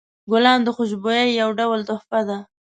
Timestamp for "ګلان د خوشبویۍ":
0.31-1.27